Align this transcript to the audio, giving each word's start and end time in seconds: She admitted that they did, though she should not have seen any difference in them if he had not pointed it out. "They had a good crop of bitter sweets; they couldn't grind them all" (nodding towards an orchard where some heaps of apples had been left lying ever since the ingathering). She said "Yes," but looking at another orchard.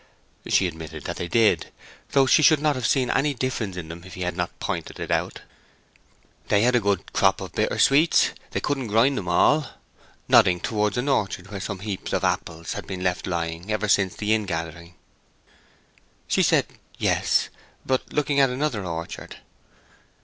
She 0.47 0.65
admitted 0.65 1.03
that 1.03 1.17
they 1.17 1.27
did, 1.27 1.71
though 2.13 2.25
she 2.25 2.41
should 2.41 2.59
not 2.59 2.75
have 2.75 2.87
seen 2.87 3.11
any 3.11 3.35
difference 3.35 3.77
in 3.77 3.87
them 3.89 4.03
if 4.03 4.15
he 4.15 4.21
had 4.23 4.35
not 4.35 4.59
pointed 4.59 4.99
it 4.99 5.11
out. 5.11 5.43
"They 6.47 6.63
had 6.63 6.73
a 6.75 6.79
good 6.79 7.13
crop 7.13 7.39
of 7.39 7.51
bitter 7.53 7.77
sweets; 7.77 8.31
they 8.49 8.61
couldn't 8.61 8.87
grind 8.87 9.15
them 9.15 9.27
all" 9.27 9.73
(nodding 10.27 10.59
towards 10.59 10.97
an 10.97 11.07
orchard 11.07 11.51
where 11.51 11.59
some 11.59 11.81
heaps 11.81 12.13
of 12.13 12.23
apples 12.23 12.73
had 12.73 12.87
been 12.87 13.03
left 13.03 13.27
lying 13.27 13.71
ever 13.71 13.87
since 13.87 14.15
the 14.15 14.33
ingathering). 14.33 14.95
She 16.27 16.41
said 16.41 16.65
"Yes," 16.97 17.49
but 17.85 18.11
looking 18.11 18.39
at 18.39 18.49
another 18.49 18.83
orchard. 18.83 19.37